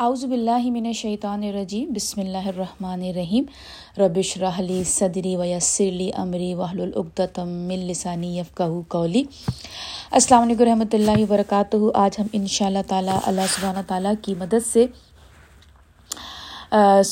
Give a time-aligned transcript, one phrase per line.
[0.00, 3.44] اعوذ باللہ من الشیطان الرجیم، بسم اللہ الرحمن الرحیم.
[3.98, 9.22] ربش رحلی صدری ویسرلی امری وحل العقدتم من لسانی یفقہو قولی.
[10.12, 11.76] السلام علیکم رحمۃ اللہ وبرکاتہ.
[12.04, 14.86] آج ہم ان شاء اللہ تعالیٰ اللہ سبحانہ تعالیٰ کی مدد سے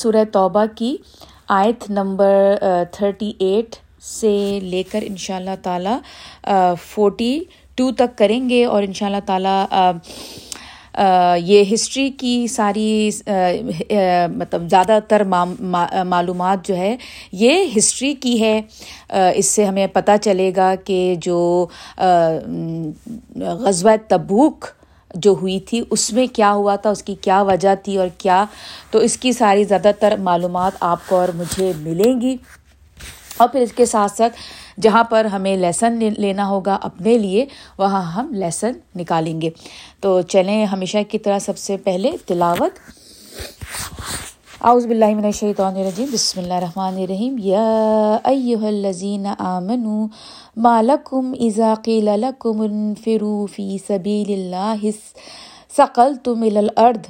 [0.01, 0.95] سورہ توبہ کی
[1.61, 2.55] آیت نمبر
[2.91, 3.75] تھرٹی ایٹ
[4.17, 5.97] سے لے کر ان شاء اللہ تعالیٰ
[6.89, 7.39] فورٹی
[7.77, 9.65] ٹو تک کریں گے اور ان شاء اللہ تعالیٰ
[11.37, 13.09] یہ ہسٹری کی ساری
[14.35, 16.95] مطلب زیادہ تر معلومات جو ہے،
[17.31, 18.61] یہ ہسٹری کی ہے۔
[19.35, 21.67] اس سے ہمیں پتہ چلے گا کہ جو
[23.35, 24.65] غزوہ تبوک
[25.15, 28.45] جو ہوئی تھی، اس میں کیا ہوا تھا، اس کی کیا وجہ تھی اور کیا۔
[28.91, 32.35] تو اس کی ساری زیادہ تر معلومات آپ کو اور مجھے ملیں گی۔
[33.37, 34.33] اور پھر اس کے ساتھ ساتھ
[34.81, 37.45] جہاں پر ہمیں لیسن لینا ہوگا اپنے لیے،
[37.77, 39.49] وہاں ہم لیسن نکالیں گے۔
[39.99, 42.71] تو چلیں ہمیشہ کی طرح سب سے پہلے تلاوت۔
[44.63, 50.07] اعوذ باللہ من الشیطان الرجیم۔ بسم اللہ الرحمن الرحیم۔ یا ایہا الذین آمنوا
[50.57, 54.89] ما لکم اذا قیل لکم انفروا فی سبیل اللہ
[55.77, 57.09] سقلتم الى الارض،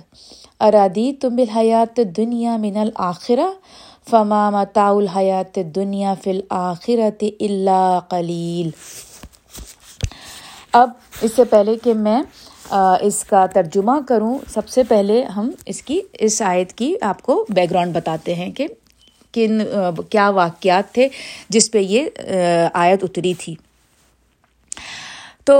[0.60, 3.48] ارادیتم بالحیات الدنیا من الاخرہ؟
[4.10, 8.70] فما متاع الحیات دنیا فی الآخرت اللہ قلیل۔
[10.74, 10.90] اب
[11.22, 12.22] اس سے پہلے کہ میں
[13.02, 17.46] اس کا ترجمہ کروں، سب سے پہلے ہم اس کی، اس آیت کی آپ کو
[17.50, 18.68] بیک گراؤنڈ بتاتے ہیں کہ
[19.34, 19.62] کن
[20.10, 21.08] کیا واقعات تھے
[21.50, 22.10] جس پہ یہ
[22.74, 23.56] آیت اتری تھی۔
[25.44, 25.58] تو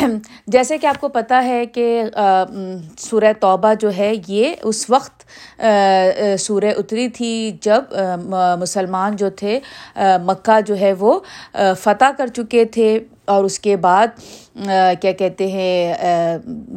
[0.46, 2.02] جیسے کہ آپ کو پتہ ہے کہ
[2.98, 5.24] سورہ توبہ جو ہے، یہ اس وقت
[6.40, 7.94] سورہ اتری تھی جب
[8.60, 9.58] مسلمان جو تھے
[10.26, 11.18] مکہ جو ہے وہ
[11.78, 14.20] فتح کر چکے تھے اور اس کے بعد
[15.00, 15.94] کیا کہتے ہیں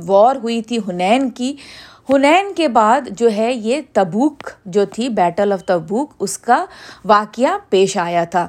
[0.07, 1.55] وار ہوئی تھی ہنین کی۔
[2.09, 6.63] ہنین کے بعد جو ہے، یہ تبوک جو تھی بیٹل آف تبوک اس کا
[7.05, 8.47] واقعہ پیش آیا تھا۔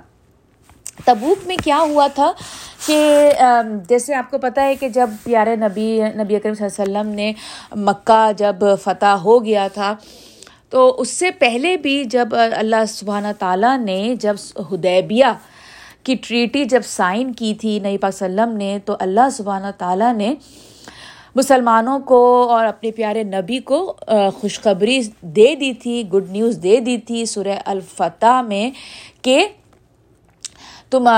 [0.99, 2.31] تبوک میں کیا ہوا تھا
[2.87, 3.31] کہ
[3.88, 7.15] جیسے آپ کو پتہ ہے کہ جب پیارے نبی نبی اکرم صلی اللہ علیہ وسلم
[7.15, 7.32] نے
[7.84, 9.94] مکہ جب فتح ہو گیا تھا،
[10.71, 14.37] تو اس سے پہلے بھی جب اللہ سبحانہ تعالیٰ نے جب
[14.72, 15.32] ہدیبیہ
[16.05, 20.34] کی ٹریٹی جب سائن کی تھی نبی پاک وسلم نے، تو اللہ سبحانہ تعالیٰ نے
[21.37, 22.21] مسلمانوں کو
[22.53, 23.81] اور اپنے پیارے نبی کو
[24.41, 25.00] خوشخبری
[25.37, 28.71] دے دی تھی، گڈ نیوز دے دی تھی سورہ الفتح میں
[29.22, 29.47] کہ
[30.94, 31.09] تم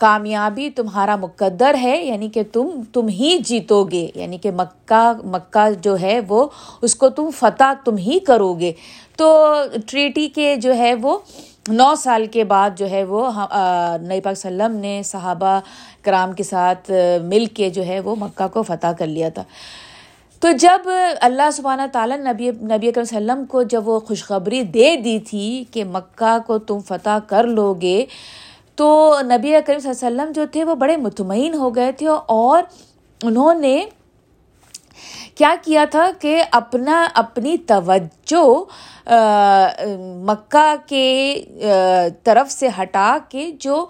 [0.00, 5.68] کامیابی تمہارا مقدر ہے یعنی کہ تم تم ہی جیتو گے یعنی کہ مکہ مکہ
[5.82, 6.46] جو ہے وہ،
[6.82, 8.72] اس کو تم فتح تم ہی کرو گے.
[9.16, 9.52] تو
[9.86, 11.18] ٹریٹی کے جو ہے وہ،
[11.68, 13.30] نو سال کے بعد جو ہے وہ
[14.02, 15.58] نئی پاک وسلم نے صحابہ
[16.02, 16.90] کرام کے ساتھ
[17.24, 19.42] مل کے جو ہے وہ مکہ کو فتح کر لیا تھا.
[20.42, 20.88] تو جب
[21.20, 25.84] اللہ سبحانہ تعالیٰ نبی نبی اکرم وسلم کو جب وہ خوشخبری دے دی تھی کہ
[25.84, 28.04] مکہ کو تم فتح کر لو گے
[28.76, 32.06] تو نبی کریم صلی اللہ علیہ وسلم جو تھے وہ بڑے مطمئن ہو گئے تھے
[32.08, 32.62] اور
[33.22, 33.84] انہوں نے
[35.34, 38.44] کیا کیا تھا کہ اپنا اپنی توجہ
[40.26, 41.44] مکہ کے
[42.24, 43.86] طرف سے ہٹا کے جو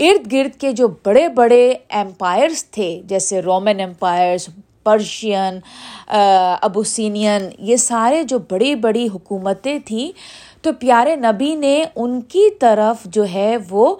[0.00, 4.48] ارد گرد کے جو بڑے بڑے امپائرس تھے، جیسے رومن امپائرس
[4.84, 5.58] پرشین
[6.62, 10.10] ابوسینین یہ سارے جو بڑی بڑی حکومتیں تھیں،
[10.62, 13.94] تو پیارے نبی نے ان کی طرف جو ہے وہ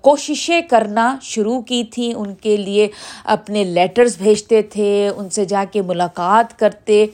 [0.00, 2.88] کوششیں کرنا شروع کی تھیں، ان کے لیے
[3.24, 7.06] اپنے لیٹرز بھیجتے تھے، ان سے جا کے ملاقات کرتے۔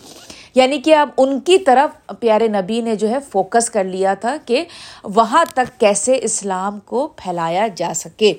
[0.54, 4.36] یعنی کہ اب ان کی طرف پیارے نبی نے جو ہے فوکس کر لیا تھا
[4.46, 4.64] کہ
[5.04, 8.32] وہاں تک کیسے اسلام کو پھیلایا جا سکے۔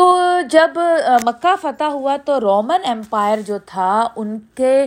[0.00, 0.78] تو جب
[1.24, 4.86] مکہ فتح ہوا تو رومن امپائر جو تھا، ان کے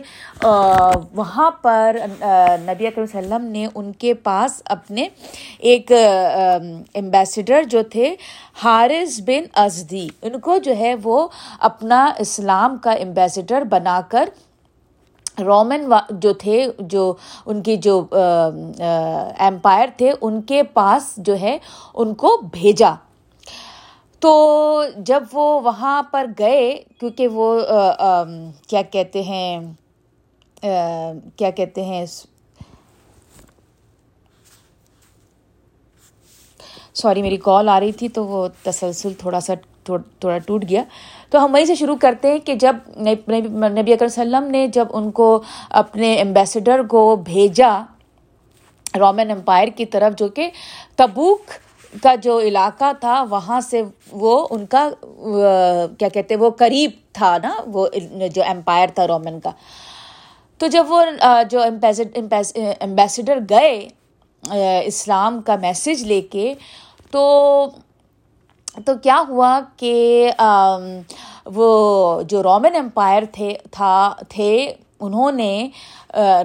[1.16, 1.98] وہاں پر
[2.60, 5.08] نبی اکرم وسلم نے ان کے پاس اپنے
[5.72, 8.16] ایک امبیسڈر جو تھے،
[8.64, 11.28] حارث بن ازدی، ان کو جو ہے وہ
[11.70, 14.30] اپنا اسلام کا امبیسڈر بنا کر
[15.40, 17.14] رومن جو تھے، جو
[17.46, 18.02] ان کی جو
[19.48, 21.58] امپائر تھے، ان کے پاس جو ہے
[21.94, 22.94] ان کو بھیجا۔
[24.24, 27.48] تو جب وہ وہاں پر گئے، کیونکہ وہ
[28.70, 29.60] کیا کہتے ہیں
[31.38, 32.06] کیا کہتے ہیں
[36.96, 39.54] سوری، میری کال آ رہی تھی تو وہ تسلسل تھوڑا سا
[39.84, 40.84] تھوڑا ٹوٹ گیا۔
[41.30, 45.12] تو ہم وہیں سے شروع کرتے ہیں کہ جب نبی اکر وسلم نے جب ان
[45.12, 45.28] کو
[45.82, 47.72] اپنے امبیسڈر کو بھیجا
[49.00, 50.50] رومن امپائر کی طرف، جو کہ
[50.96, 51.52] تبوک
[52.04, 53.82] کا جو علاقہ تھا، وہاں سے
[54.12, 54.90] وہ ان کا
[56.00, 57.88] کیا کہتے وہ قریب تھا نا، وہ
[58.34, 59.52] جو امپائر تھا رومن کا۔
[60.60, 61.02] تو جب وہ
[61.50, 61.62] جو
[62.82, 63.88] امبیسڈر گئے
[64.86, 66.54] اسلام کا میسج لے کے،
[67.12, 67.22] تو
[68.86, 70.30] تو کیا ہوا کہ
[71.56, 74.74] وہ جو رومن امپائر تھے، تھا، تھے
[75.06, 75.70] انہوں نے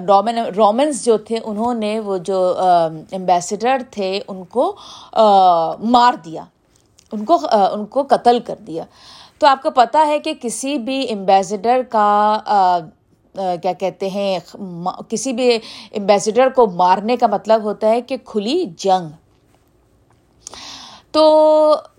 [0.07, 2.39] رومن رومنس جو تھے، انہوں نے وہ جو
[3.11, 4.75] امبیسڈر تھے، ان کو
[5.95, 6.43] مار دیا۔
[7.11, 7.37] ان کو
[7.73, 8.83] ان کو قتل کر دیا۔
[9.39, 12.37] تو آپ کو پتہ ہے کہ کسی بھی امبیسڈر کا
[13.61, 14.39] کیا کہتے ہیں
[15.09, 15.55] کسی بھی
[15.97, 19.09] امبیسڈر کو مارنے کا مطلب ہوتا ہے کہ کھلی جنگ۔
[21.11, 21.25] تو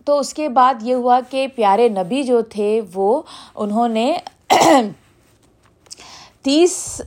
[0.05, 3.23] تو اس کے بعد یہ ہوا کہ پیارے نبی جو تھے، وہ،
[3.55, 4.13] انہوں نے
[6.45, 7.01] تیس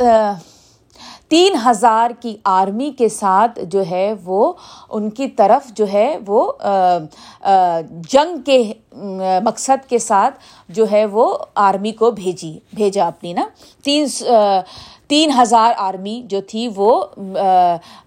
[1.27, 4.53] تین ہزار کی آرمی کے ساتھ جو ہے وہ
[4.89, 6.51] ان کی طرف جو ہے وہ
[8.09, 8.61] جنگ کے
[9.43, 10.39] مقصد کے ساتھ
[10.69, 13.47] جو ہے وہ آرمی کو بھیجی، بھیجا اپنی نا۔
[13.83, 14.05] تین
[15.07, 17.05] تین ہزار آرمی جو تھی وہ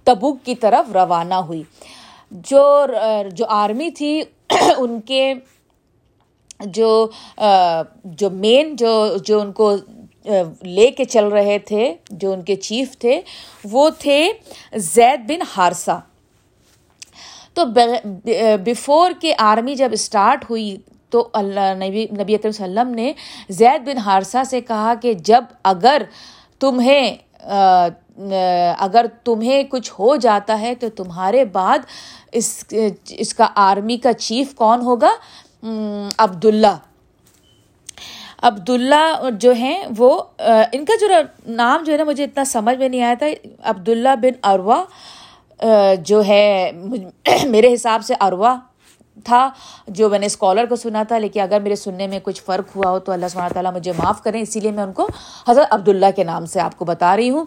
[0.05, 1.63] تبوک کی طرف روانہ ہوئی۔
[2.31, 2.87] جو
[3.33, 4.23] جو آرمی تھی،
[4.79, 5.33] ان کے
[6.67, 7.07] جو
[8.05, 9.75] جو مین، جو جو ان کو
[10.63, 13.21] لے کے چل رہے تھے، جو ان کے چیف تھے،
[13.65, 14.21] وہ تھے
[14.77, 15.99] زید بن ہارسا
[17.55, 17.65] تو
[18.65, 20.77] بفور کے آرمی جب اسٹارٹ ہوئی،
[21.11, 23.13] تو اللہ، نبی نبی اکرم صلی اللہ علیہ وسلم نے
[23.51, 26.03] زید بن ہارسا سے کہا کہ جب اگر
[26.61, 27.17] تمہیں
[28.79, 31.79] اگر تمہیں کچھ ہو جاتا ہے تو تمہارے بعد
[32.33, 32.65] اس
[33.09, 35.11] اس کا آرمی کا چیف کون ہوگا؟
[36.19, 36.77] عبداللہ۔
[38.43, 40.21] عبداللہ جو ہیں وہ
[40.73, 41.07] ان کا جو
[41.47, 43.27] نام جو ہے نا، مجھے اتنا سمجھ میں نہیں آیا تھا۔
[43.71, 44.83] عبداللہ بن اروا
[46.05, 46.71] جو ہے
[47.45, 48.55] میرے حساب سے اروا
[49.25, 49.49] تھا،
[49.89, 52.91] جو میں نے اسکالر کو سنا تھا، لیکن اگر میرے سننے میں کچھ فرق ہوا
[52.91, 55.09] ہو تو اللہ سبحانہ تعالیٰ مجھے معاف کریں۔ اسی لیے میں ان کو
[55.49, 57.45] حضرت عبداللہ کے نام سے آپ کو بتا رہی ہوں۔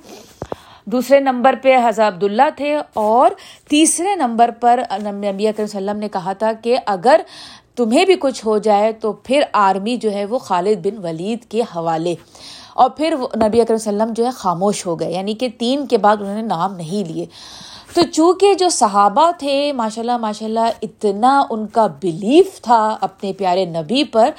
[0.91, 3.31] دوسرے نمبر پہ حضرت عبداللہ تھے اور
[3.69, 7.21] تیسرے نمبر پر نبی اکرم صلی اللہ علیہ وسلم نے کہا تھا کہ اگر
[7.75, 11.61] تمہیں بھی کچھ ہو جائے تو پھر آرمی جو ہے وہ خالد بن ولید کے
[11.61, 12.15] حوالے۔
[12.73, 15.47] اور پھر نبی اکرم صلی اللہ علیہ وسلم جو ہے خاموش ہو گئے یعنی کہ
[15.57, 17.25] تین کے بعد انہوں نے نام نہیں لیے۔
[17.93, 23.33] تو چونکہ جو صحابہ تھے ماشاء اللہ ماشاء اللہ اتنا ان کا بلیف تھا اپنے
[23.33, 24.29] پیارے نبی پر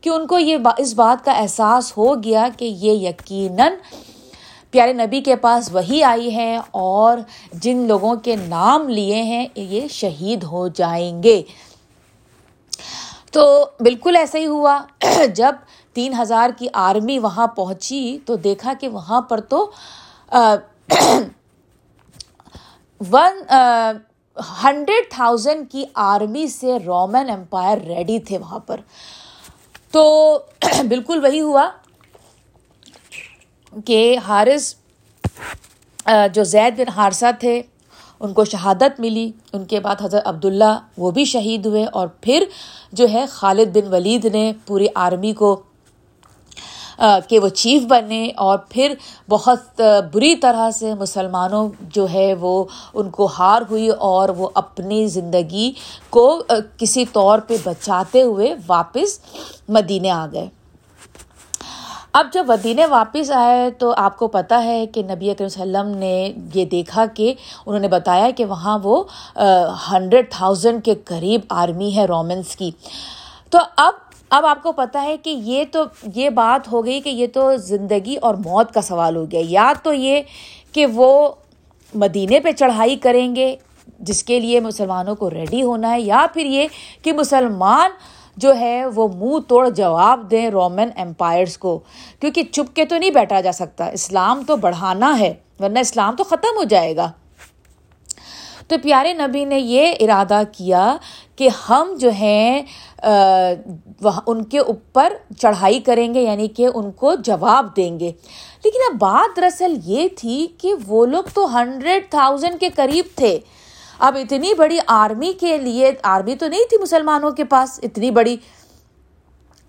[0.00, 3.72] کہ ان کو یہ اس بات کا احساس ہو گیا کہ یہ یقیناً
[4.70, 7.18] پیارے نبی کے پاس وہی آئی ہے اور
[7.52, 11.42] جن لوگوں کے نام لیے ہیں، یہ شہید ہو جائیں گے۔
[13.32, 14.78] تو بالکل ایسا ہی ہوا۔
[15.34, 15.54] جب
[15.92, 19.70] تین ہزار کی آرمی وہاں پہنچی تو دیکھا کہ وہاں پر تو
[23.12, 23.42] ون
[24.64, 28.80] ہنڈریڈ تھاؤزینڈ کی آرمی سے رومن امپائر ریڈی تھے وہاں پر۔
[29.92, 30.02] تو
[30.88, 31.68] بالکل وہی ہوا۔
[33.72, 34.74] کہ حارث
[36.34, 37.60] جو زید بن حارثہ تھے،
[38.20, 42.44] ان کو شہادت ملی۔ ان کے بعد حضرت عبداللہ وہ بھی شہید ہوئے اور پھر
[42.92, 45.60] جو ہے خالد بن ولید نے پوری آرمی کو
[47.28, 48.94] کہ وہ چیف بنے اور پھر
[49.28, 49.80] بہت
[50.12, 52.64] بری طرح سے مسلمانوں جو ہے وہ
[52.94, 55.70] ان کو ہار ہوئی اور وہ اپنی زندگی
[56.10, 56.26] کو
[56.78, 59.18] کسی طور پہ بچاتے ہوئے واپس
[59.68, 60.48] مدینے آ گئے۔
[62.12, 65.78] اب جب ودینے واپس آئے تو آپ کو پتہ ہے کہ نبی اکرم صلی اللہ
[65.78, 67.34] علیہ وسلم نے یہ دیکھا کہ
[67.66, 69.02] انہوں نے بتایا کہ وہاں وہ
[69.92, 72.70] ہنڈریڈ تھاؤزینڈ کے قریب آرمی ہے رومنس کی۔
[73.50, 73.92] تو اب
[74.30, 77.56] اب آپ کو پتہ ہے کہ یہ تو، یہ بات ہو گئی کہ یہ تو
[77.56, 80.20] زندگی اور موت کا سوال ہو گیا۔ یا تو یہ
[80.72, 81.30] کہ وہ
[81.94, 83.56] مدینے پہ چڑھائی کریں گے،
[83.98, 86.66] جس کے لیے مسلمانوں کو ریڈی ہونا ہے، یا پھر یہ
[87.02, 87.90] کہ مسلمان
[88.40, 91.78] جو ہے وہ منہ توڑ جواب دیں رومن امپائرس کو۔
[92.20, 96.24] کیونکہ چپ کے تو نہیں بیٹھا جا سکتا، اسلام تو بڑھانا ہے، ورنہ اسلام تو
[96.24, 97.10] ختم ہو جائے گا۔
[98.68, 100.96] تو پیارے نبی نے یہ ارادہ کیا
[101.36, 102.62] کہ ہم جو ہیں
[104.26, 108.10] ان کے اوپر چڑھائی کریں گے یعنی کہ ان کو جواب دیں گے۔
[108.64, 113.38] لیکن اب بات دراصل یہ تھی کہ وہ لوگ تو ہنڈریڈ تھاؤزینڈ کے قریب تھے۔
[114.00, 118.36] اب اتنی بڑی آرمی کے لیے، آرمی تو نہیں تھی مسلمانوں کے پاس، اتنی بڑی۔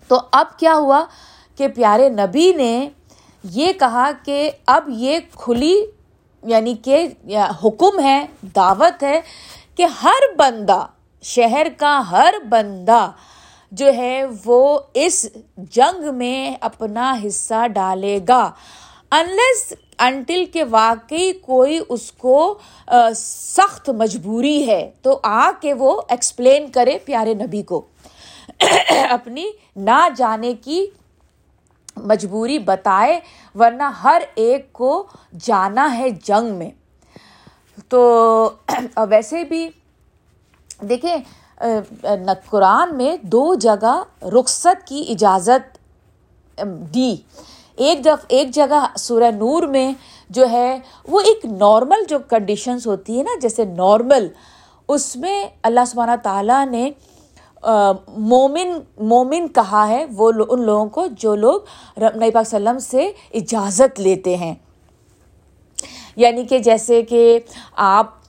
[0.07, 1.03] تو اب کیا ہوا
[1.55, 2.89] کہ پیارے نبی نے
[3.43, 5.75] یہ کہا کہ اب یہ کھلی
[6.43, 7.07] یعنی کہ
[7.63, 9.19] حکم ہے، دعوت ہے
[9.75, 10.85] کہ ہر بندہ،
[11.23, 13.11] شہر کا ہر بندہ
[13.71, 15.25] جو ہے وہ اس
[15.57, 18.51] جنگ میں اپنا حصہ ڈالے گا۔
[19.11, 19.73] انلیس
[20.05, 22.37] انٹل کہ واقعی کوئی اس کو
[23.15, 27.81] سخت مجبوری ہے، تو آ کے وہ ایکسپلین کرے پیارے نبی کو۔
[29.09, 30.85] اپنی نہ جانے کی
[31.97, 33.19] مجبوری بتائے،
[33.59, 34.91] ورنہ ہر ایک کو
[35.39, 36.69] جانا ہے جنگ میں۔
[37.89, 38.01] تو
[39.09, 39.69] ویسے بھی
[40.81, 41.15] دیکھیں
[42.49, 44.01] قرآن میں دو جگہ
[44.39, 45.77] رخصت کی اجازت
[46.95, 47.15] دی۔
[47.81, 49.91] ایک دف ایک جگہ سورہ نور میں
[50.29, 54.27] جو ہے، وہ ایک نارمل جو کنڈیشنز ہوتی ہے نا، جیسے نارمل
[54.87, 56.91] اس میں اللہ سبحانہ تعالیٰ نے
[58.17, 61.61] مومن مومن کہا ہے، وہ ان لوگوں کو جو لوگ
[61.97, 64.53] نبی پاک وسلم سے اجازت لیتے ہیں۔
[66.15, 67.39] یعنی کہ جیسے کہ
[67.75, 68.20] آپ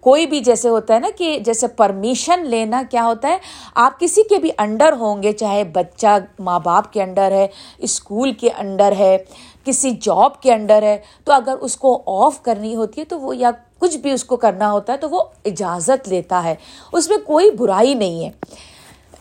[0.00, 3.38] کوئی بھی جیسے ہوتا ہے نا کہ جیسے پرمیشن لینا کیا ہوتا ہے؟
[3.74, 7.46] آپ کسی کے بھی انڈر ہوں گے، چاہے بچہ ماں باپ کے انڈر ہے،
[7.78, 9.18] اسکول کے انڈر ہے،
[9.64, 13.36] کسی جاب کے انڈر ہے، تو اگر اس کو آف کرنی ہوتی ہے تو وہ
[13.36, 16.54] یا کچھ بھی اس کو کرنا ہوتا ہے تو وہ اجازت لیتا ہے۔
[16.92, 18.30] اس میں کوئی برائی نہیں ہے۔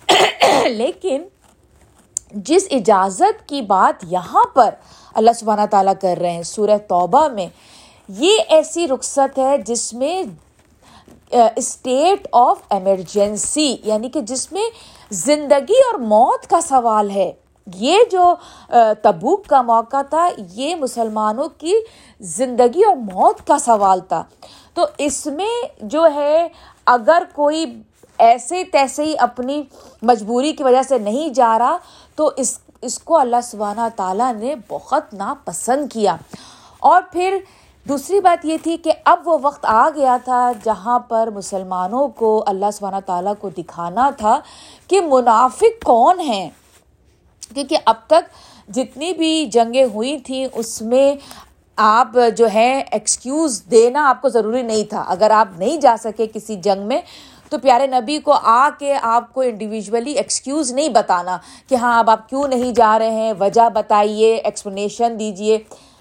[0.69, 1.23] لیکن
[2.31, 4.69] جس اجازت کی بات یہاں پر
[5.13, 7.47] اللہ سبحانہ تعالیٰ کر رہے ہیں، سورہ توبہ میں
[8.17, 10.23] یہ ایسی رخصت ہے جس میں
[11.55, 14.69] اسٹیٹ آف ایمرجنسی یعنی کہ جس میں
[15.11, 17.31] زندگی اور موت کا سوال ہے۔
[17.75, 18.33] یہ جو
[19.01, 21.73] تبوک کا موقع تھا، یہ مسلمانوں کی
[22.19, 24.23] زندگی اور موت کا سوال تھا۔
[24.73, 26.47] تو اس میں جو ہے،
[26.85, 27.65] اگر کوئی
[28.17, 29.63] ایسے تیسے ہی اپنی
[30.01, 31.77] مجبوری کی وجہ سے نہیں جا رہا،
[32.15, 36.15] تو اس اس کو اللہ سبحانہ تعالیٰ نے بہت ناپسند کیا۔
[36.79, 37.37] اور پھر
[37.89, 42.43] دوسری بات یہ تھی کہ اب وہ وقت آ گیا تھا جہاں پر مسلمانوں کو
[42.47, 44.39] اللہ سبحانہ تعالیٰ کو دکھانا تھا
[44.87, 46.49] کہ منافق کون ہیں۔
[47.53, 48.29] کیونکہ اب تک
[48.73, 51.15] جتنی بھی جنگیں ہوئی تھیں، اس میں
[51.75, 56.27] آپ جو ہے ایکسکیوز دینا آپ کو ضروری نہیں تھا۔ اگر آپ نہیں جا سکے
[56.33, 57.01] کسی جنگ میں،
[57.49, 61.37] تو پیارے نبی کو آ کے آپ کو انڈیویژلی ایکسکیوز نہیں بتانا
[61.69, 65.57] کہ ہاں اب آپ کیوں نہیں جا رہے ہیں؟ وجہ بتائیے ایکسپلینیشن دیجیے۔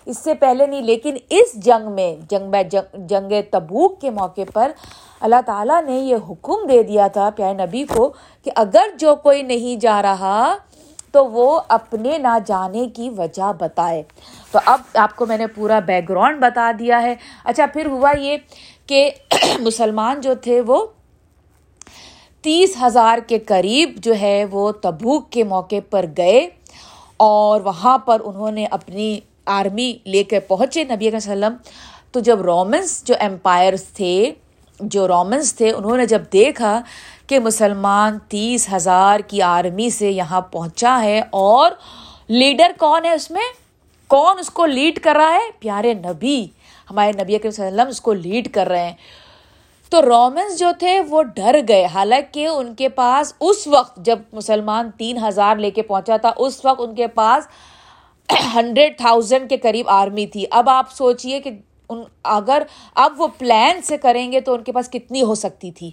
[0.09, 2.63] اس سے پہلے نہیں، لیکن اس جنگ میں جنگ میں،
[3.09, 4.73] جنگ تبوک کے موقع پر
[5.21, 8.13] اللہ تعالیٰ نے یہ حکم دے دیا تھا پیارے نبی کو
[8.47, 10.57] کہ اگر جو کوئی نہیں جا رہا
[11.13, 14.03] تو وہ اپنے نہ جانے کی وجہ بتائے۔
[14.53, 18.13] تو اب آپ کو میں نے پورا بیک گراؤنڈ بتا دیا ہے۔ اچھا پھر ہوا
[18.19, 18.37] یہ
[18.87, 19.11] کہ
[19.61, 20.87] مسلمان جو تھے وہ
[22.45, 26.49] تیس ہزار کے قریب جو ہے وہ تبوک کے موقع پر گئے
[27.17, 31.57] اور وہاں پر انہوں نے اپنی آرمی لے کے پہنچے نبی علیہ وسلم،
[32.13, 34.33] تو جب رومنس جو امپائرس تھے،
[34.81, 36.81] جو رومنس تھے، انہوں نے جب دیکھا
[37.27, 41.71] کہ مسلمان تیس ہزار کی آرمی سے یہاں پہنچا ہے اور
[42.29, 43.43] لیڈر کون ہے اس میں؟
[44.07, 46.47] کون اس کو لیڈ کر رہا ہے؟ پیارے نبی،
[46.91, 48.95] ہمارے نبی علیہ وسلم اس کو لیڈ کر رہے ہیں۔
[49.91, 54.91] تو رومنس جو تھے، وہ ڈر گئے۔ حالانکہ ان کے پاس اس وقت جب مسلمان
[54.99, 57.49] تین ہزار لے کے پہنچا تھا، اس وقت ان کے پاس
[58.55, 61.51] ہنڈریڈ تھاؤزینڈ کے قریب آرمی تھی۔ اب آپ سوچیے کہ
[61.89, 62.63] ان، اگر
[62.95, 65.91] اب وہ پلان سے کریں گے تو ان کے پاس کتنی ہو سکتی تھی۔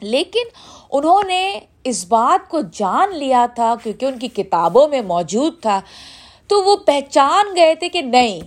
[0.00, 0.42] لیکن
[0.90, 5.80] انہوں نے اس بات کو جان لیا تھا کیونکہ ان کی کتابوں میں موجود تھا۔
[6.48, 8.40] تو وہ پہچان گئے تھے کہ نہیں،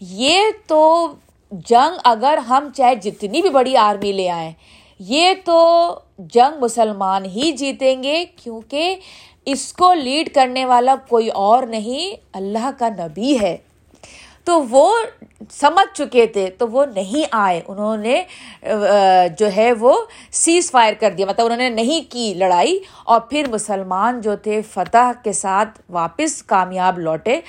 [0.00, 1.12] یہ تو
[1.50, 4.52] جنگ اگر ہم چاہے جتنی بھی بڑی آرمی لے آئیں،
[4.98, 8.96] یہ تو جنگ مسلمان ہی جیتیں گے کیونکہ
[9.50, 13.56] اس کو لیڈ کرنے والا کوئی اور نہیں، اللہ کا نبی ہے۔
[14.44, 14.94] تو وہ
[15.50, 18.22] سمجھ چکے تھے، تو وہ نہیں آئے۔ انہوں نے
[19.38, 23.42] جو ہے وہ سیز فائر کر دیا۔ مطلب انہوں نے نہیں کی لڑائی۔ اور پھر
[23.50, 27.40] مسلمان جو تھے، فتح کے ساتھ واپس کامیاب لوٹے۔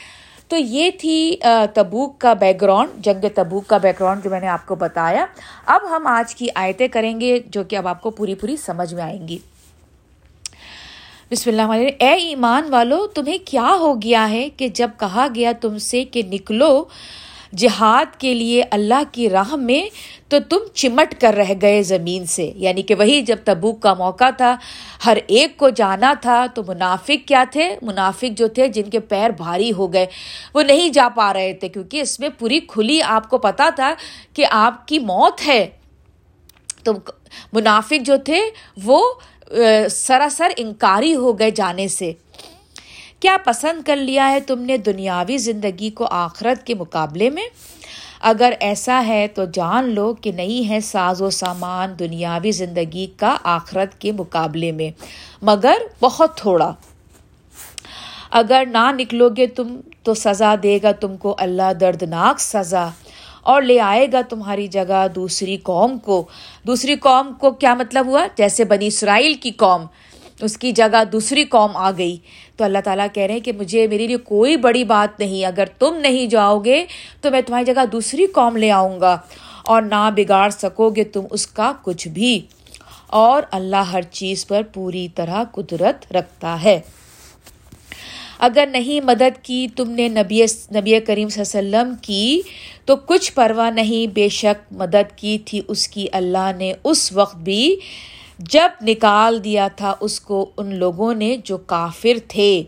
[0.47, 1.37] تو یہ تھی
[1.73, 5.25] تبوک کا بیک گراؤنڈ جنگ تبوک کا بیک گراؤنڈ جو میں نے آپ کو بتایا۔
[5.65, 8.93] اب ہم آج کی آیتیں کریں گے، جو کہ اب آپ کو پوری پوری سمجھ
[8.93, 9.37] میں آئیں گی۔
[11.31, 15.51] بسم اللہ علیہ اے ایمان والو، تمہیں کیا ہو گیا ہے کہ جب کہا گیا
[15.61, 16.85] تم سے کہ نکلو
[17.57, 19.89] جہاد کے لیے اللہ کی راہ میں،
[20.29, 24.29] تو تم چمٹ کر رہ گئے زمین سے۔ یعنی کہ وہی جب تبوک کا موقع
[24.29, 24.57] تھا،
[25.05, 29.29] ہر ایک کو جانا تھا، تو منافق کیا تھے؟ منافق جو تھے جن کے پیر
[29.29, 30.05] بھاری ہو گئے۔
[30.53, 33.93] وہ نہیں جا پا رہے تھے، کیونکہ اس میں پوری کھلی آپ کو پتا تھا
[34.33, 35.69] کہ آپ کی موت ہے۔
[36.83, 36.91] تو
[37.53, 38.41] منافق جو تھے،
[38.83, 39.13] وہ
[39.91, 42.13] سراسر انکاری ہو گئے جانے سے۔
[43.19, 47.47] کیا پسند کر لیا ہے تم نے دنیاوی زندگی کو آخرت کے مقابلے میں؟
[48.21, 53.37] اگر ایسا ہے تو جان لو کہ نہیں ہے ساز و سامان دنیاوی زندگی کا
[53.43, 54.91] آخرت کے مقابلے میں،
[55.41, 56.73] مگر بہت تھوڑا۔
[58.31, 62.89] اگر نہ نکلو گے تم تو سزا دے گا تم کو اللہ دردناک سزا۔
[63.49, 66.27] اور لے آئے گا تمہاری جگہ دوسری قوم کو۔
[66.67, 69.81] دوسری قوم کو کیا مطلب ہوا؟ جیسے بنی اسرائیل کی قوم،
[70.41, 72.17] اس کی جگہ دوسری قوم آ گئی۔
[72.57, 75.65] تو اللہ تعالیٰ کہہ رہے ہیں کہ مجھے، میرے لیے کوئی بڑی بات نہیں، اگر
[75.79, 76.85] تم نہیں جاؤ گے
[77.21, 79.17] تو میں تمہاری جگہ دوسری قوم لے آؤں گا
[79.63, 82.41] اور نہ بگاڑ سکو گے تم اس کا کچھ بھی۔
[83.07, 86.79] اور اللہ ہر چیز پر پوری طرح قدرت رکھتا ہے۔
[88.39, 92.41] اگر نہیں مدد کی تم نے نبی نبی کریم صلی اللہ علیہ وسلم کی
[92.89, 97.35] تو کچھ پرواہ نہیں، بے شک مدد کی تھی اس کی۔ اللہ نے اس وقت
[97.35, 97.75] بھی
[98.39, 102.63] جب نکال دیا تھا اس کو ان لوگوں نے جو کافر تھے۔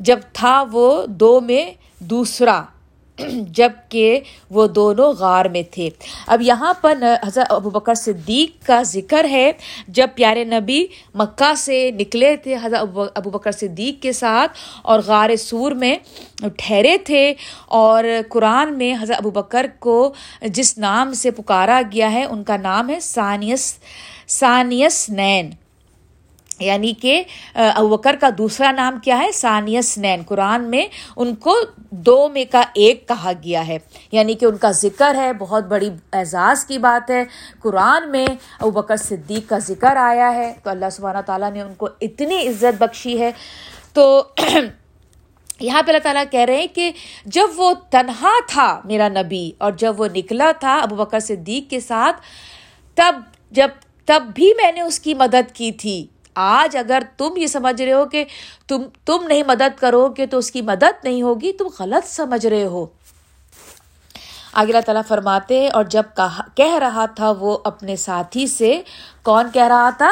[0.00, 2.62] جب تھا وہ دو میں دوسرا۔
[3.56, 4.20] جبکہ
[4.50, 5.88] وہ دونوں غار میں تھے۔
[6.26, 9.52] اب یہاں پر حضرت ابو بکر صدیق کا ذکر ہے۔
[9.88, 15.36] جب پیارے نبی مکہ سے نکلے تھے، حضرت ابو بکر صدیق کے ساتھ اور غار
[15.36, 15.96] سور میں
[16.56, 17.34] ٹھہرے تھے
[17.66, 22.56] اور قرآن میں حضرت ابو بکر کو جس نام سے پکارا گیا ہے، ان کا
[22.56, 23.74] نام ہے ثانیس
[24.28, 25.50] ثانیس نین۔
[26.58, 27.22] یعنی کہ
[27.54, 30.86] اوکر کا دوسرا نام کیا ہے؟ ثانیس نین قرآن میں
[31.16, 31.56] ان کو
[31.90, 33.78] دو میں کا ایک کہا گیا ہے۔
[34.12, 37.24] یعنی کہ ان کا ذکر ہے، بہت بڑی اعزاز کی بات ہے۔
[37.60, 38.26] قرآن میں
[38.60, 42.82] ابوبکر صدیق کا ذکر آیا ہے۔ تو اللہ سبحانہ تعالیٰ نے ان کو اتنی عزت
[42.82, 43.30] بخشی ہے۔
[43.92, 44.22] تو
[45.60, 46.90] یہاں پہ اللہ تعالیٰ کہہ رہے ہیں کہ
[47.24, 51.80] جب وہ تنہا تھا میرا نبی اور جب وہ نکلا تھا ابو بکر صدیق کے
[51.80, 52.16] ساتھ،
[52.94, 53.14] تب
[53.50, 53.68] جب،
[54.04, 57.92] تب بھی میں نے اس کی مدد کی تھی۔ آج اگر تم یہ سمجھ رہے
[57.92, 58.24] ہو کہ
[58.68, 62.46] تم تم نہیں مدد کرو گے تو اس کی مدد نہیں ہوگی، تم غلط سمجھ
[62.46, 62.86] رہے ہو۔
[64.52, 66.02] آگے اللہ تعالیٰ فرماتے اور جب
[66.56, 68.82] کہہ رہا تھا وہ اپنے ساتھی سے،
[69.22, 70.10] کون کہہ رہا تھا؟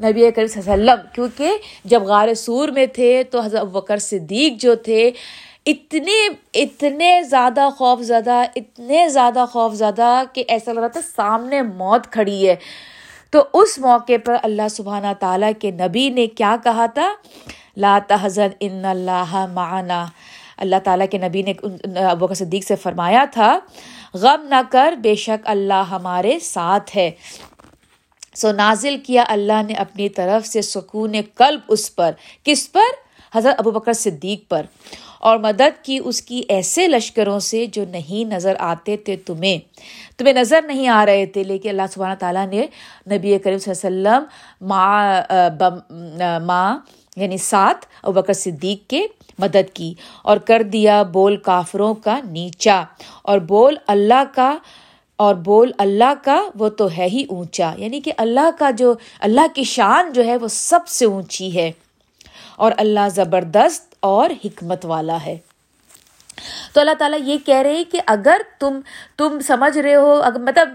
[0.00, 3.98] نبی کریم صلی اللہ علیہ وسلم، کیونکہ جب غار سور میں تھے تو حضرت بکر
[3.98, 5.10] صدیق جو تھے،
[5.66, 11.62] اتنے اتنے زیادہ خوف زدہ اتنے زیادہ خوف زدہ کہ ایسا لگ رہا تھا سامنے
[11.62, 12.56] موت کھڑی ہے۔
[13.36, 17.14] تو اس موقع پر اللہ سبحانہ تعالیٰ کے نبی نے کیا کہا تھا؟
[17.76, 20.06] لا تحزن ان اللہ معنا۔
[20.56, 21.52] اللہ تعالیٰ کے نبی نے
[22.00, 23.58] ابو صدیق سے فرمایا تھا،
[24.14, 27.10] غم نہ کر، بے شک اللہ ہمارے ساتھ ہے۔
[28.34, 32.10] سو نازل کیا اللہ نے اپنی طرف سے سکون قلب اس پر۔
[32.44, 32.94] کس پر؟
[33.34, 34.62] حضرت ابو بکر صدیق پر۔
[35.20, 39.58] اور مدد کی اس کی ایسے لشکروں سے جو نہیں نظر آتے تھے تمہیں۔
[40.18, 42.66] تمہیں نظر نہیں آ رہے تھے، لیکن اللہ سبحانہ تعالیٰ نے
[43.10, 46.78] نبی کریم صلی اللہ علیہ وسلم ماں ماں
[47.16, 49.06] یعنی ساتھ بکر صدیق کے
[49.38, 52.84] مدد کی اور کر دیا بول کافروں کا نیچا۔
[53.22, 54.56] اور بول اللہ کا،
[55.16, 59.46] اور بول اللہ کا وہ تو ہے ہی اونچا۔ یعنی کہ اللہ کا جو، اللہ
[59.54, 61.72] کی شان جو ہے وہ سب سے اونچی ہے۔
[62.56, 65.38] اور اللہ زبردست اور حکمت والا ہے۔
[66.72, 68.80] تو اللہ تعالیٰ یہ کہہ رہے کہ اگر تم
[69.16, 70.68] تم سمجھ رہے ہو، اگر مطلب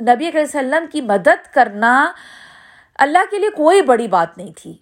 [0.00, 2.12] نبی علیہ وسلم کی مدد کرنا
[2.98, 4.74] اللہ کے لیے کوئی بڑی بات نہیں تھی۔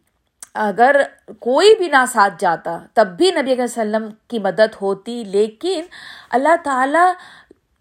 [0.54, 1.02] اگر
[1.40, 5.82] کوئی بھی نہ ساتھ جاتا، تب بھی نبی علیہ وسلم کی مدد ہوتی، لیکن
[6.30, 7.12] اللہ تعالیٰ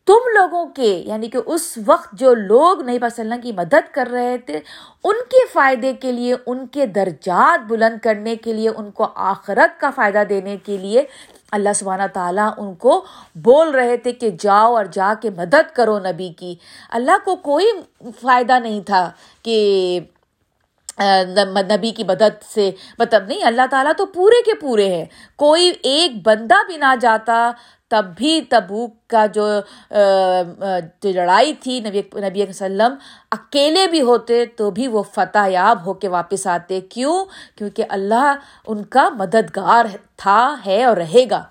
[0.08, 4.38] تم لوگوں کے یعنی کہ اس وقت جو لوگ نبی وسلم کی مدد کر رہے
[4.38, 4.60] تھے،
[5.04, 9.80] ان کے فائدے کے لیے، ان کے درجات بلند کرنے کے لیے، ان کو آخرت
[9.82, 11.04] کا فائدہ دینے کے لیے
[11.52, 16.00] اللہ سبحانہ تعالیٰ ان کو بول رہے تھے کہ جاؤ اور جا کے مدد کرو
[16.00, 16.56] نبی کی۔
[16.90, 17.66] اللہ کو کوئی
[18.22, 19.10] فائدہ نہیں تھا
[19.44, 20.00] کہ
[21.70, 26.12] نبی کی مدد سے مطلب نہیں، اللہ تعالیٰ تو پورے کے پورے ہیں۔ کوئی ایک
[26.26, 27.52] بندہ بھی نہ جاتا
[27.92, 29.48] تب بھی تبوک کا جو
[31.04, 32.96] لڑائی تھی نبی نبی وسلم،
[33.32, 36.80] اکیلے بھی ہوتے تو بھی وہ فتح یاب ہو کے واپس آتے.
[36.82, 37.24] کیوں؟
[37.58, 38.34] کیونکہ اللہ
[38.68, 39.86] ان کا مددگار
[40.18, 41.44] تھا، ہے اور رہے گا.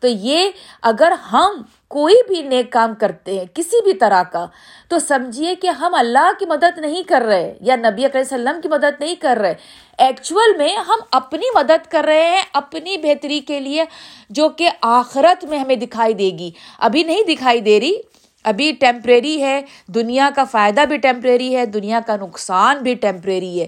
[0.00, 0.50] تو یہ
[0.82, 4.46] اگر ہم کوئی بھی نیک کام کرتے ہیں، کسی بھی طرح کا،
[4.88, 8.68] تو سمجھیے کہ ہم اللہ کی مدد نہیں کر رہے یا نبی علیہ وسلم کی
[8.68, 9.54] مدد نہیں کر رہے۔
[9.98, 13.84] ایکچوئل میں ہم اپنی مدد کر رہے ہیں اپنی بہتری کے لیے،
[14.30, 17.94] جو کہ آخرت میں ہمیں دکھائی دے گی۔ ابھی نہیں دکھائی دے رہی،
[18.44, 23.66] ابھی ٹیمپریری ہے۔ دنیا کا فائدہ بھی ٹیمپریری ہے، دنیا کا نقصان بھی ٹیمپریری ہے۔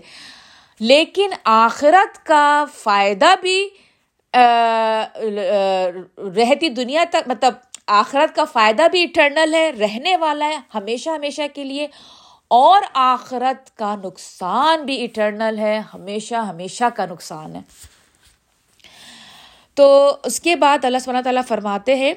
[0.81, 3.69] لیکن آخرت کا فائدہ بھی
[6.37, 7.55] رہتی دنیا تک مطلب
[7.87, 11.87] آخرت کا فائدہ بھی اٹرنل ہے، رہنے والا ہے، ہمیشہ ہمیشہ کے لیے۔
[12.49, 17.61] اور آخرت کا نقصان بھی اٹرنل ہے، ہمیشہ ہمیشہ کا نقصان ہے۔
[19.75, 22.15] تو اس کے بعد اللہ سبحانہ تعالیٰ فرماتے ہیں،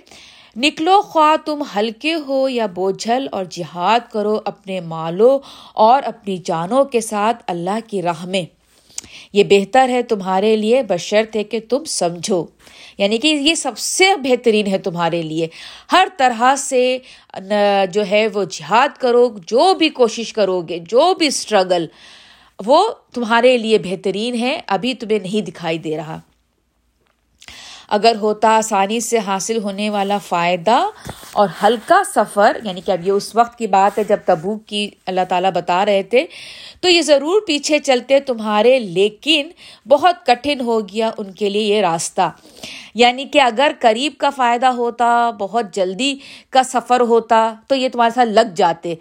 [0.57, 5.39] نکلو خواہ تم ہلکے ہو یا بوجھل اور جہاد کرو اپنے مالوں
[5.73, 8.64] اور اپنی جانوں کے ساتھ اللہ کی راہ میں۔
[9.33, 12.45] یہ بہتر ہے تمہارے لیے، بشرط ہے کہ تم سمجھو۔
[12.97, 15.47] یعنی کہ یہ سب سے بہترین ہے تمہارے لیے۔
[15.91, 16.97] ہر طرح سے
[17.91, 21.85] جو ہے وہ جہاد کرو، جو بھی کوشش کرو گے، جو بھی اسٹرگل
[22.65, 26.19] وہ تمہارے لیے بہترین ہے۔ ابھی تمہیں نہیں دکھائی دے رہا۔
[27.89, 30.87] اگر ہوتا آسانی سے حاصل ہونے والا فائدہ
[31.35, 34.89] اور ہلکا سفر یعنی کہ اب یہ اس وقت کی بات ہے جب تبوک کی
[35.05, 36.25] اللہ تعالیٰ بتا رہے تھے،
[36.81, 39.49] تو یہ ضرور پیچھے چلتے تمہارے، لیکن
[39.87, 42.29] بہت کٹھن ہو گیا ان کے لیے یہ راستہ۔
[42.93, 46.17] یعنی کہ اگر قریب کا فائدہ ہوتا، بہت جلدی
[46.49, 48.95] کا سفر ہوتا، تو یہ تمہارے ساتھ لگ جاتے۔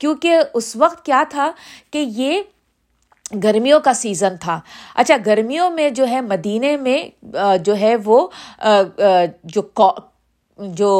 [0.00, 1.50] کیونکہ اس وقت کیا تھا
[1.90, 2.40] کہ یہ
[3.42, 4.60] گرمیوں کا سیزن تھا۔
[4.94, 7.26] اچھا گرمیوں میں جو ہے، مدینے میں
[7.64, 8.28] جو ہے وہ
[9.44, 9.62] جو
[10.58, 10.90] جو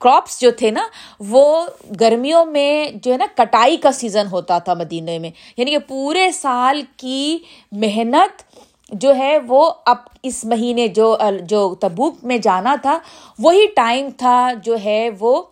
[0.00, 0.88] کراپس جو تھے نا،
[1.20, 1.66] وہ
[2.00, 6.32] گرمیوں میں جو ہے نا کٹائی کا سیزن ہوتا تھا مدینے میں۔ یعنی کہ پورے
[6.32, 7.38] سال کی
[7.72, 8.42] محنت
[8.88, 12.98] جو ہے وہ اب اس مہینے جو جو تبوک میں جانا تھا،
[13.38, 15.42] وہی ٹائم تھا جو ہے وہ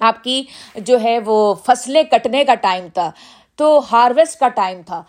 [0.00, 0.42] آپ کی
[0.76, 3.10] جو ہے وہ فصلیں کٹنے کا ٹائم تھا۔
[3.56, 5.02] تو ہارویسٹ کا ٹائم تھا۔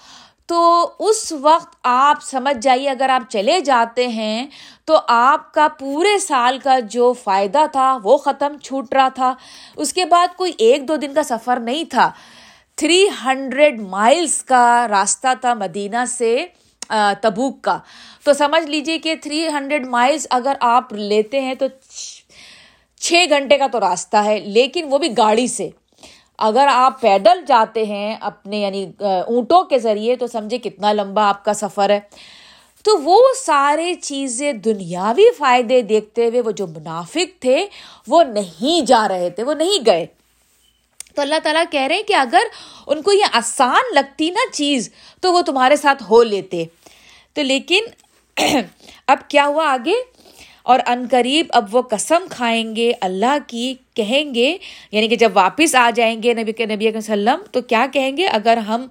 [0.47, 4.45] تو اس وقت آپ سمجھ جائیے، اگر آپ چلے جاتے ہیں،
[4.85, 9.33] تو آپ کا پورے سال کا جو فائدہ تھا، وہ ختم چھوٹ رہا تھا۔
[9.75, 12.11] اس کے بعد کوئی ایک دو دن کا سفر نہیں تھا۔
[12.75, 16.45] تھری ہنڈریڈ مائلس کا راستہ تھا مدینہ سے
[17.21, 17.77] تبوک کا۔
[18.23, 21.65] تو سمجھ لیجیے کہ تھری ہنڈریڈ مائلس اگر آپ لیتے ہیں تو
[23.01, 25.69] چھ گھنٹے کا تو راستہ ہے، لیکن وہ بھی گاڑی سے۔
[26.37, 31.45] اگر آپ پیدل جاتے ہیں اپنے یعنی اونٹوں کے ذریعے، تو سمجھے کتنا لمبا آپ
[31.45, 31.99] کا سفر ہے۔
[32.83, 37.67] تو وہ سارے چیزیں دنیاوی فائدے دیکھتے ہوئے، وہ جو منافق تھے،
[38.07, 40.05] وہ نہیں جا رہے تھے، وہ نہیں گئے۔
[41.15, 42.43] تو اللہ تعالیٰ کہہ رہے ہیں کہ اگر
[42.87, 44.89] ان کو یہ آسان لگتی نا چیز،
[45.21, 46.65] تو وہ تمہارے ساتھ ہو لیتے۔
[47.33, 47.79] تو لیکن،
[49.07, 50.14] اب کیا ہوا آگے؟
[50.65, 54.57] اور ان قریب اب وہ قسم کھائیں گے، اللہ کی کہیں گے
[54.91, 58.27] یعنی کہ جب واپس آ جائیں گے نبی کے نبی وسلم، تو کیا کہیں گے؟
[58.27, 58.87] اگر ہم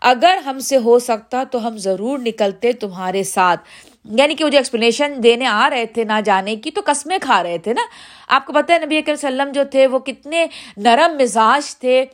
[0.00, 3.60] اگر ہم سے ہو سکتا تو ہم ضرور نکلتے تمہارے ساتھ۔
[4.04, 7.42] یعنی کہ وہ جو ایکسپلینیشن دینے آ رہے تھے نہ جانے کی، تو قسمیں کھا
[7.42, 7.82] رہے تھے نا۔
[8.28, 12.04] آپ کو پتہ ہے نبی اکرم وسلم جو تھے، وہ کتنے نرم مزاج تھے۔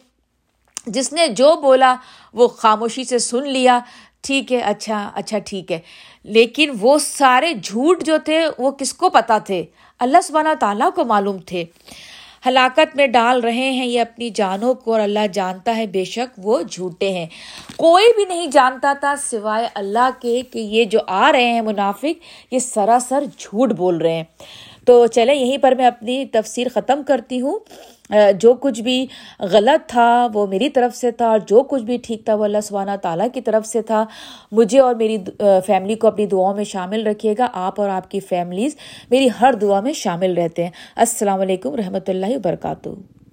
[0.87, 1.95] جس نے جو بولا،
[2.35, 3.81] وہ خاموشی سے سن لیا۔
[4.23, 5.79] ٹھیک ہے اچھا اچھا ٹھیک ہے۔
[6.25, 9.65] لیکن وہ سارے جھوٹ جو تھے، وہ کس کو پتا تھے؟
[9.99, 11.65] اللہ سبحانہ تعالیٰ کو معلوم تھے۔
[12.47, 16.41] ہلاکت میں ڈال رہے ہیں یہ اپنی جانوں کو، اور اللہ جانتا ہے بے شک
[16.43, 17.27] وہ جھوٹے ہیں۔
[17.77, 22.23] کوئی بھی نہیں جانتا تھا سوائے اللہ کے کہ یہ جو آ رہے ہیں منافق،
[22.51, 24.25] یہ سراسر جھوٹ بول رہے ہیں۔
[24.85, 27.59] تو چلیں، یہیں پر میں اپنی تفسیر ختم کرتی ہوں۔
[28.11, 29.07] جو کچھ بھی
[29.41, 32.61] غلط تھا وہ میری طرف سے تھا اور جو کچھ بھی ٹھیک تھا وہ اللہ
[32.63, 34.05] سبحانہ تعالیٰ کی طرف سے تھا۔
[34.53, 35.19] مجھے اور میری
[35.67, 38.77] فیملی کو اپنی دعاؤں میں شامل رکھیے گا۔ آپ اور آپ کی فیملیز
[39.11, 42.89] میری ہر دعا میں شامل رہتے ہیں۔ السلام علیکم رحمۃ اللہ وبرکاتہ۔